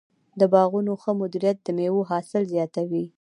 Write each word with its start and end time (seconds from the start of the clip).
د 0.39 0.41
باغونو 0.53 0.91
ښه 1.01 1.11
مدیریت 1.21 1.57
د 1.63 1.67
مېوو 1.77 2.01
حاصل 2.09 2.43
زیاتوي. 2.53 3.03